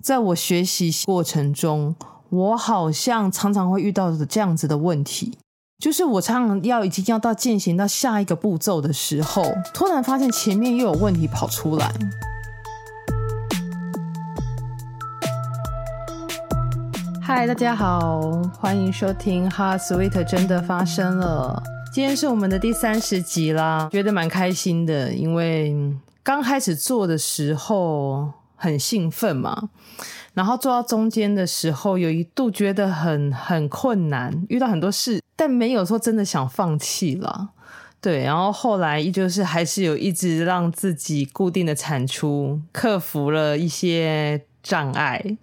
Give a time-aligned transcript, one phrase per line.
[0.00, 1.96] 在我学习过程中，
[2.30, 5.36] 我好像常常会遇到的这样子的问题，
[5.80, 11.92] 就是我常常要已经要到进行到下一个步骤的时候，突然发现前面又有问题跑出来。
[17.20, 18.20] 嗨，大家好，
[18.60, 21.60] 欢迎收听《Heart Sweet》真的发生了。
[21.92, 25.74] 今天是我们的第三十集啦，觉得蛮开心的，因为
[26.22, 29.70] 刚开始做的时候很兴奋嘛。
[30.34, 37.48] 然后做到中间的时候，有一度觉得很很困难，遇到很多事，但没有说真的想放弃了。
[38.00, 45.36] 对，然后后来就是还是有一直让自己固定的产出，克服了一些障碍。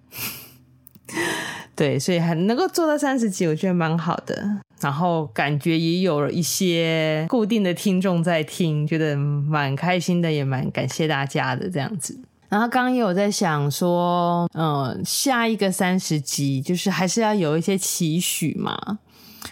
[1.75, 4.61] 对，所以还能够做到三十集，我觉得蛮好的。
[4.79, 12.17] 然后感觉也有了一些固定的听众在听，觉得蛮开心的，也蛮感谢大家的这样子。
[12.55, 18.99] 然后刚刚也有在想说，嗯，下一个三十集就是还是要有一些期许嘛。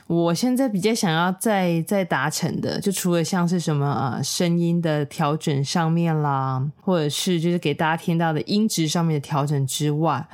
[0.07, 10.25] 我现在比较想要再再达成的，就除了像是什么呃声音的调整上面啦，或者是就是给大家听到的音质上面的调整之外，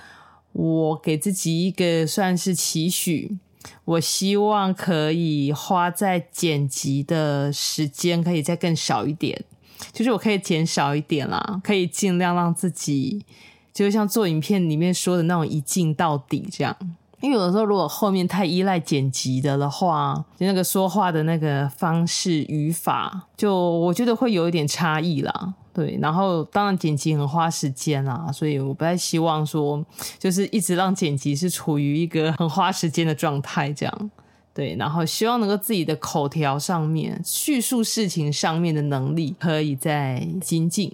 [0.52, 3.40] 我给自己一个算是期许，
[3.84, 9.44] 我希望可以花在剪辑的时间可以再更少一点。
[9.92, 13.26] 就是我可以减少一点啦，可以尽量让自己，
[13.74, 16.76] 就像做影片里面说的那种一镜到底这样。
[17.22, 25.54] 因为有的时候如果后面太依赖剪辑的的话，就那个说话的那个方式语法，就我觉得会有一点差异啦。
[25.74, 29.86] 对，然后当然剪辑很花时间啦，所以我不太希望说，
[30.18, 34.12] 就是一直让剪辑是处于一个很花时间的状态这样。
[34.60, 40.94] 对，然后希望能够自己的口条上面、叙述事情上面的能力可以再精进。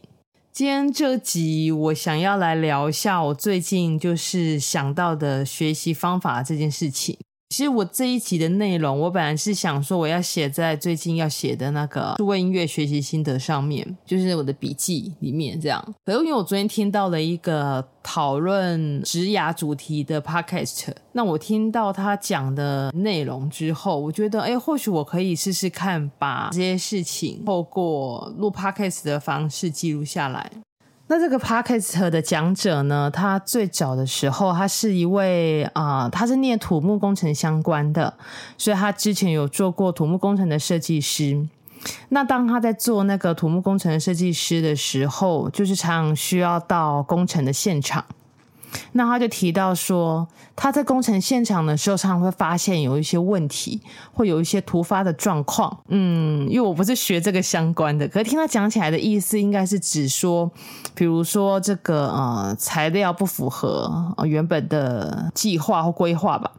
[0.51, 7.17] 今天这集我想要来聊一下我最近就是想到的学习方法这件事情。
[7.49, 15.81] 其实我这一集的内容，我本来是想说我要写在最近要写的那个数位音乐学习心得上面，就是我的笔记里面这样。
[16.03, 30.51] 可是因为我昨天听到了一个讨论职涯主题的 podcast，那我听到他讲的内容之后，我觉得哎，或许我可以试试看，把这些事情透过录 podcast 的方式记录下来。
[31.07, 38.11] 那这个 podcast 的讲者呢，他最早的时候，他是一位啊、他是念土木工程相关的，
[38.57, 41.47] 所以他之前有做过土木工程的设计师。
[42.09, 48.03] 那当他在做那个土木工程的设计师的时候，就是常常需要到工程的现场。
[48.93, 53.81] 那他就提到说，他在工程现场的时候，常常会发现有一些问题，
[54.13, 55.77] 会有一些突发的状况。
[55.89, 60.49] 嗯，因为我不是学这个相关的，可是听他讲起来的意思，应该是指说，
[60.93, 66.51] 比如说这个呃材料不符合原本的计划或规划吧，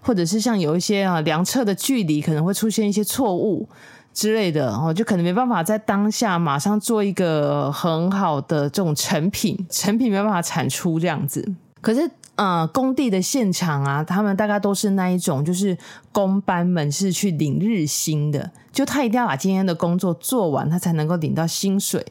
[0.00, 3.68] 或者是像有一些啊量测的距离可能会出现一些错误
[4.12, 11.54] 之类的哦，就可能没办法在当下马上做一个很好的这种成品，成品没办法产出这样子。
[11.82, 15.76] 可是，呃，工地的现场啊，他们大概都是那一种，就是
[16.12, 22.06] 工班们是去领日薪的，就他一定要把今天的工作做完，他才能够领到薪水。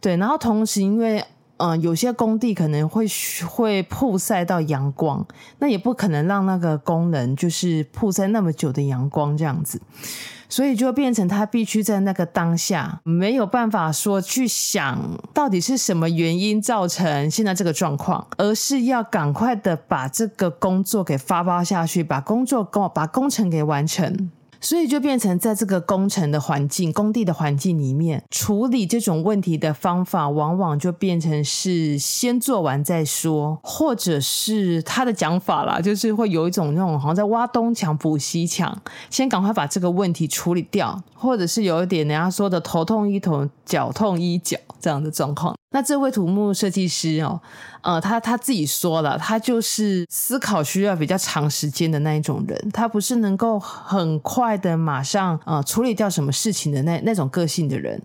[0.00, 1.24] 对，然后同时，因为
[1.56, 3.06] 呃，有些工地可能会
[3.48, 5.24] 会曝晒到阳光，
[5.60, 9.80] 那也不可能让那个工人就是曝晒那么久的阳光这样子。
[10.48, 24.30] 所以就变成他必须在那个当下没有办法说去想到底是什么原因造成现在这个状况，而是要赶快的把这个工作给发包下去，把工作工把工程给完成。
[24.64, 38.80] 所以就变成在这个工程的环境、工地的环境里面处理这种问题的方法，往往就变成是先做完再说，或者是他的讲法啦，就是会有一种那种好像在挖东墙补西墙，
[39.10, 45.54] 先赶快把这个问题处理掉，或者是有一点人家说的头痛医头，脚痛医脚这样的状况。
[45.70, 47.40] 那这位土木设计师哦，
[47.82, 58.00] 呃，他他自己说了，他就是思考需要比较长时间的那一种人，他不是能够很快的马上呃处理掉什么事情的那那种个性的人。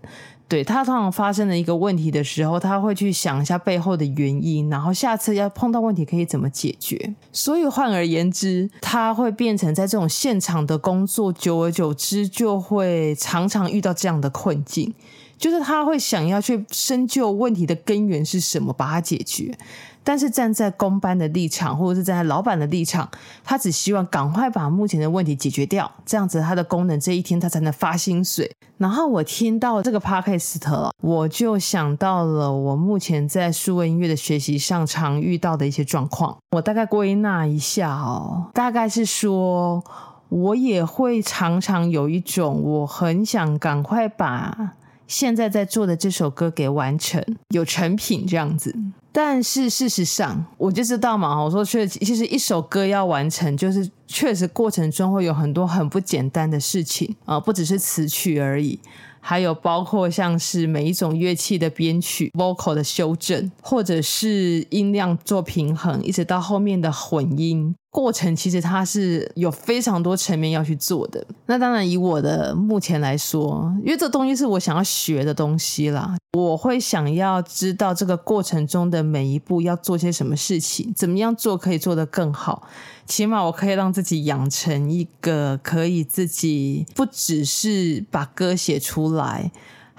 [0.48, 7.14] 对，他通常发生了一个问题的时候，他会去想一下背后的原因，然后下次要碰到问题可以怎么解决。
[7.30, 14.92] 所以换而言之，他会变成在这种现场的工作，久而久之就会常常遇到这样的困境。
[15.40, 19.56] 就是他会想要去深究问题的根源是什么，把它解决。
[20.02, 23.08] 但是站在工班的立场，或者是站在老板的立场，
[23.44, 28.50] 他只希望赶快把目前的问题解决掉，这样子他的功能这一天他才能发薪水。
[28.78, 36.36] 然后我听到这个 podcast，我就想到了我目前在数位音乐的学习上常遇到的一些状况。
[36.52, 39.84] 我大概归纳一下哦，大概是说，
[40.30, 44.72] 我也会常常有一种我很想赶快把
[45.10, 48.72] 现在在做的这首歌给完成，有成品这样子。
[49.10, 58.78] 但是事实上，我就知道嘛，我说确实，其实一首歌要完成，就是确实过程中会有很多很不简单的事情啊、呃，不只是词曲而已，
[59.20, 67.74] 还有包括像是每一种乐器的编曲、vocal 的修正，或者是音量做平衡，一直到后面的混音。
[67.90, 71.26] 过程其实它是有非常多层面要去做的。
[71.46, 82.62] 那当然，以我的目前来说，因为这东西是我想要学的东西啦，我会想要知道这个过程中的每一步要做些什么事情，怎么样做可以做得更好。
[83.06, 89.50] 起码我可以让自己养成一个可以自己不只是把歌写出来。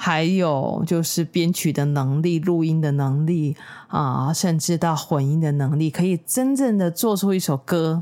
[0.04, 3.56] 还有就是编曲的能力、录音的能力
[3.88, 8.02] 啊，甚至到混音的能力，可以真正的做出一首歌。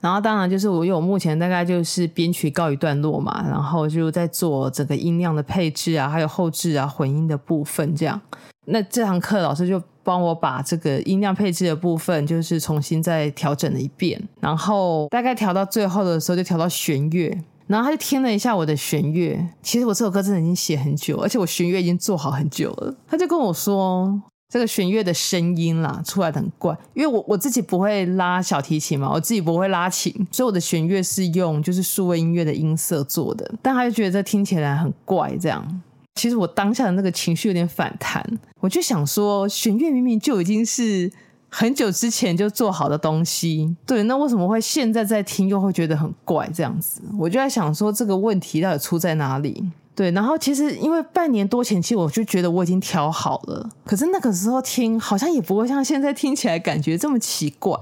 [0.00, 8.20] 然后当然就是我，有目前大概就是编曲告一段落嘛，然后就在做整个音量的配置啊，还有后置啊、混音的部分这样。
[8.66, 17.36] 那这堂课老师就帮我把这个音量配置的部分，就是重新再调整了一遍，然后大概调到最后的时候就调到弦乐。
[17.70, 22.92] 然后他就听了一下我的弦乐，其实我这首歌真的已经写很久，而且我弦乐已经做好很久了。
[23.06, 24.20] 他就跟我说，
[24.52, 33.48] 这个弦乐的声音啦，出来的很怪，因为我我自己不会拉小提琴嘛，我自己不会拉琴，所以我的弦乐是用就是数位音乐的音色做的。
[33.62, 35.80] 但他就觉得这听起来很怪，这样。
[36.16, 38.20] 其实我当下的那个情绪有点反弹，
[38.58, 41.08] 我就想说，弦乐明明就已经是。
[41.52, 47.02] 很久之前就做好的东西，对，那为什么会现在在听又会觉得很怪这样子？
[47.18, 49.68] 我就在想说这个问题到底出在哪里？
[49.96, 57.76] 对，然后其实因为半年多前，其实我就觉得我已经调好了，可是那个时候听好像也不会像现在听起来感觉这么奇怪。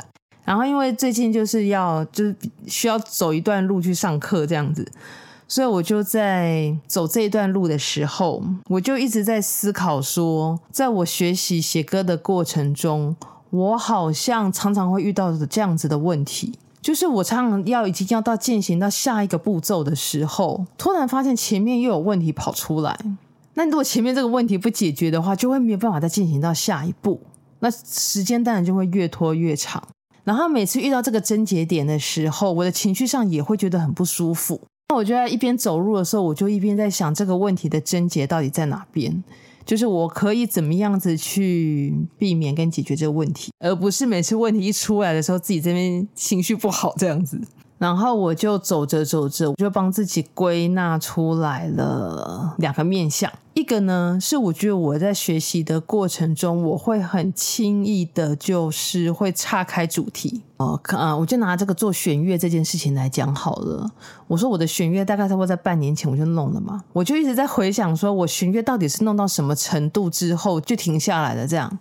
[0.44, 2.35] 然后因为最近就是要就是
[2.67, 4.91] 需要走一段路去上课这样子，
[5.47, 13.15] 所以我就在走这一段路的时候，我就一直在思考说，在我学习写歌的过程中。
[13.50, 22.99] 我好像常常会遇到的这样子的问题，就是我常常要已经要到进行到下一个步骤的时候，突然发现前面又有问题跑出来。
[23.55, 27.21] 那如果前面这个问题不解决的话，就会没有办法再进行到下一步，
[27.61, 29.83] 那时间当然就会越拖越长。
[30.23, 34.61] 然后每次遇到这个症结点的时候，我的情绪上也会觉得很不舒服。
[34.91, 39.25] 那我就在一边走路的时候，我就一边在想这个问题的症结到底在哪边。
[39.69, 47.38] 就是我可以怎么样子去避免跟解决这个问题，而不是每次问题一出来的时候，自己这边情绪不好这样子。
[47.79, 53.33] 然后我就走着走着，我就帮自己归纳出来了两个面向。
[53.55, 60.43] 一个呢，是我觉得我在学习的过程中，我会很轻易的，就是会岔开主题。
[60.57, 63.89] 哦，啊，我就拿这个做弦乐这件事情来讲好了。
[64.27, 71.47] 我说我的弦乐大概差不多在半年前我就弄了嘛，我就一直在回想，说我弦乐到底是弄到什么程度之后就停下来了。
[71.47, 71.79] 这样，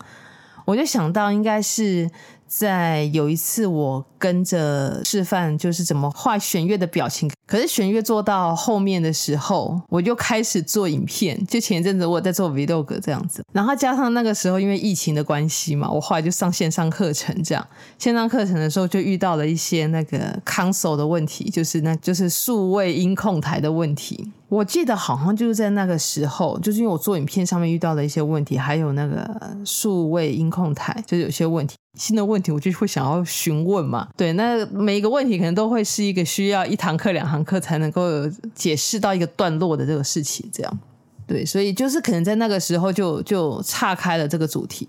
[0.66, 2.10] 我就想到应该是。
[2.48, 7.30] 在有一次，我跟着示范，就是怎么画弦乐的表情。
[7.48, 11.44] 可是弦乐做到后面的时候，我就开始做影片。
[11.48, 17.36] 就前一阵子我在做 vlog 这样子，然后加上那个时候因为疫情的关系嘛，我后来就上线上课程。
[17.44, 17.68] 这样
[17.98, 24.32] 线上课程的时候就遇到了一些那个 console 的问题，就是那就是数位音控台的问题。
[24.50, 29.30] 我记得好像就是在那个时候，就是因为我做影片上面遇到了一些问题，还有那个
[29.66, 31.76] 数位音控台就是有些问题。
[31.96, 40.80] 新的问题我就会想要询问嘛，对，那每一个问题可能都会是一个需要一堂课、两堂课才能够解释到一个段落的这个事情，这样，
[41.26, 44.88] 对，所以就是可能在那个时候就就岔开了这个主题，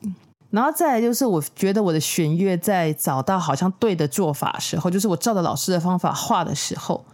[0.51, 7.05] 然后再来就是我觉得我的弦乐在找到好像对的做法时候，就是我照着老师的方法画的时候，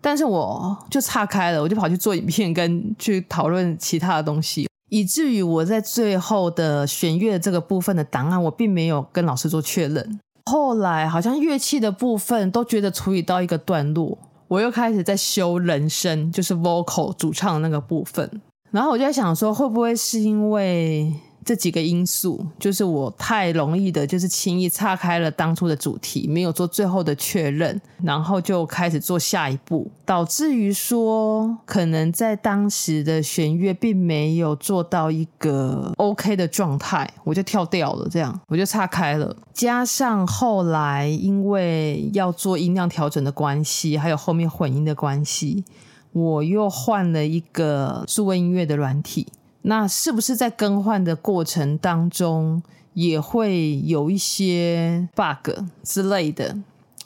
[0.00, 4.68] 但是我就岔开了，我就跑去做影片跟去讨论其他的东西。
[4.90, 10.18] 以至于我在最后的弦乐这个部分的档案，我并没有跟老师做确认。
[10.46, 14.16] 后来好像乐器的部分都觉得处理到一个段落，
[14.48, 18.28] 我又开始在修人声，就是 vocal 主唱的那个部分。
[18.70, 21.12] 然后我就在想说，会不会是因为
[21.44, 39.34] 这几个因素，就是我太容易的，就是轻易岔开了当初的主题，没有做最后的确认，然后就开始做下一步，导致于说，可能在当时的弦乐并没有做到一个 OK 的状态，我就跳掉了，这样我就岔开了。
[39.54, 45.64] 加上后来因为要做音量调整的关系，还有后面混音的关系，
[46.12, 49.26] 我又换了一个数位音乐的软体。
[49.62, 52.62] 那是不是在更换的过程当中
[52.94, 55.50] 也会有一些 bug
[55.82, 56.56] 之类的？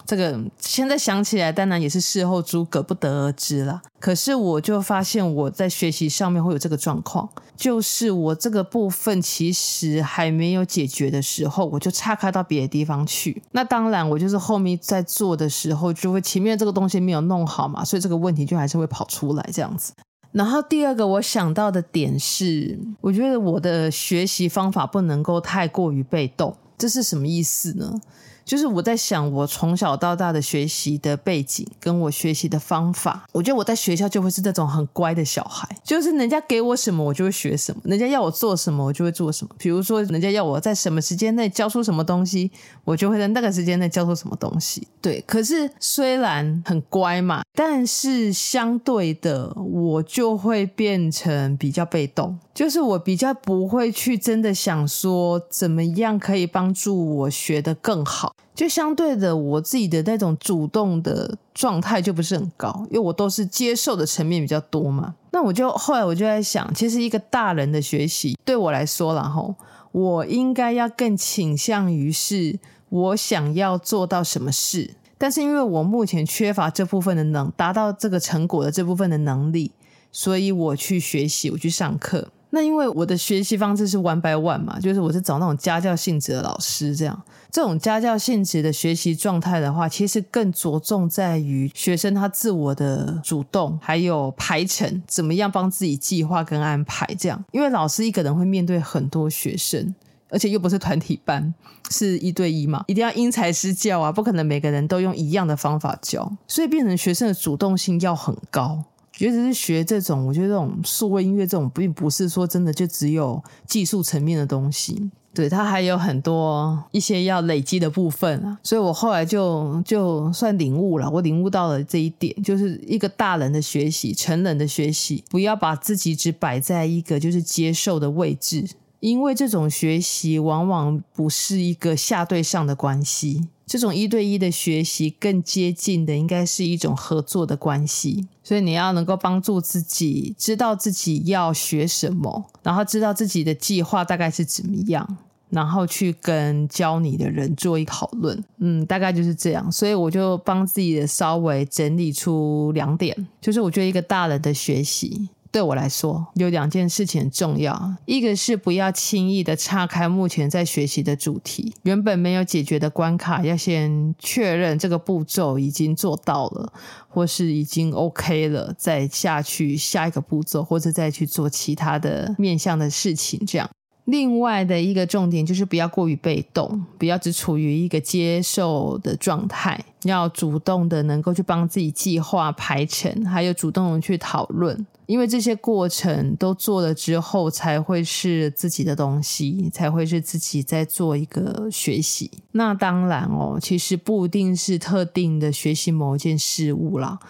[0.04, 3.80] 这个现在想起来，当然也是事后诸葛不得而知啦。
[4.00, 13.40] 可是我就发现我在学习上面会有这个状况，就是我这个部分其实还没有解决的时候，我就岔开到别的地方去。
[13.52, 19.92] 那当然，我就是后面在做的时候，就会前面这个东西没有弄好嘛，所以这个问题就还是会跑出来这样子。
[20.33, 28.01] 然后第二个我想到的点是，我觉得我的学习方法不能够太过于被动，这是什么意思呢？
[28.45, 39.55] 就是我在想，我从小到大的学习的背景跟我学习的方法，我觉得我在学校就会是那种很乖的小孩，就是人家给我什么我就会学什么，人家要我做什么我就会做什么。
[39.59, 42.51] 比如说，人家要我在什么时间内交出什么东西，
[42.85, 44.87] 我就会在那个时间内交出什么东西。
[45.01, 58.35] 对，可是虽然很乖嘛，但是相对的，我就会变成比较被动，就是我比较不会去真的想说怎么样可以帮助我学得更好。
[58.54, 65.14] 就相对的，我自己的那种主动的状态就不是很高，因为我都是接受的层面比较多嘛。
[65.30, 69.54] 那我就后来我就在想，其实一个大人的学习对我来说，然后
[69.92, 72.59] 我应该要更倾向于是
[72.90, 79.73] 我想要做到什么事，但是因为我目前缺乏这部分的能达到这个成果的这部分的能力，
[80.12, 82.28] 所以我去学习，我去上课。
[82.54, 97.42] 那因为我的学习方式是 one by one 嘛，就是我是找那种家教性质的老师，这样这种家教性质的学习状态的话，其实更着重在于学生他自我的主动，还有排程，怎么样帮自己计划跟安排这样。
[97.52, 99.94] 因为老师一个人会面对很多学生，
[100.28, 101.54] 而且又不是团体班，
[101.90, 108.85] 是一对一嘛，一定要因材施教啊，不可能每个人都用一样的方法教，所以变成学生的主动性要很高。
[109.12, 118.59] 觉得是学这种，我觉得这种数位音乐这种，并不是说真的就只有技术层面的东西，对，它还有很多一些要累积的部分啊。
[118.62, 128.66] 所以我后来就就算领悟了，我领悟到了这一点，就是一个大人的学习，成人的学习，不要把自己只摆在一个就是接受的位置，
[129.00, 133.47] 因为这种学习往往不是一个下对上的关系。
[133.73, 145.17] 这种一对一的学习更接近的应该是一种合作的关系，所以你要能够帮助自己知道自己要学什么，然后知道自己的计划大概是怎么样，
[145.49, 148.45] 然后去跟教你的人做一讨论。
[148.59, 149.73] 嗯，大概就是这样。
[149.73, 155.31] 所以我就帮自己的稍微整理出两点，就是我觉得一个大人的学习。
[155.52, 157.94] 对我来说，有两件事情很重要。
[158.06, 166.73] 一个是不要轻易的岔开目前在学习的主题，原本没有解决的关卡，要先确认这个步骤已经做到了，
[167.06, 173.68] 或是已经 OK 了，再下去下一个步骤，或者再去做其他的面向的事情，这样。
[174.06, 192.28] 另外的一个重点就是不要过于被动，不要只处于一个接受的状态，要主动的能够去帮自己计划排程，还有主动的去讨论，因为这些过程都做了之后，才会是自己的东西，才会是自己在做一个学习。
[192.50, 197.21] 那当然哦，其实不一定是特定的学习某一件事物啦，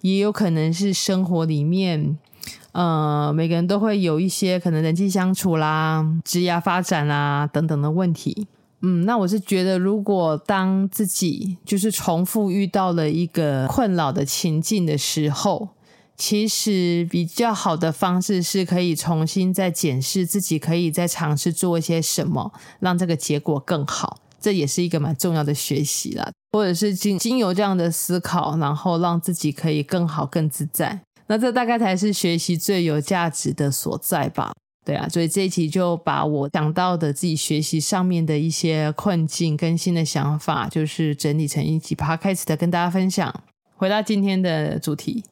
[0.00, 2.16] 也有可能是生活里面。
[2.72, 8.46] 呃，每个人都会有一些可能人际相处啦、职业发展啦等等的问题。
[8.80, 15.68] 嗯，那我是觉得，如果当自己就是重复遇到了一个困扰的情境的时候，
[16.16, 24.18] 其实比较好的方式是可以重新再检视自己，可以再尝试做一些什么，让这个结果更好。
[24.40, 31.02] 这也是一个蛮重要的学习啦，或者是经经由这样的思考，然后让自己可以更好、更自在。
[31.32, 34.52] 那这大概才是学习最有价值的所在吧？
[34.84, 43.34] 对啊，所以这一期就把我想到的自己学习上面的一些困境跟新的想法，就是整理成一集 podcast 的跟大家分享。
[43.76, 45.24] 回到今天的主题，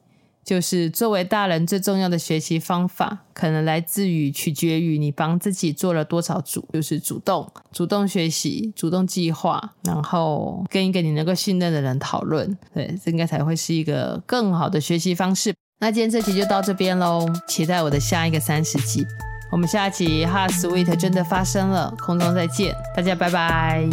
[0.43, 12.57] 就是作为大人最重要的学习方法，可能来自于取决于你帮自己做了多少主，就是主动、主动学习、主动计划，然后跟一个你能够信任的人讨论。
[12.73, 15.53] 对，这应该才会是一个更好的学习方式。
[15.81, 19.05] 那今天这期就到这边喽期待我的下一个三十集。
[19.51, 23.83] 我们下期 hot sweet 真的发生了空中再见大家拜拜。